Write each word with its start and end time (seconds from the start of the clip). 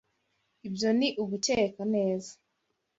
Ibyo 0.67 0.89
ni 0.97 1.07
ugukeka 1.21 1.81
neza. 1.93 2.31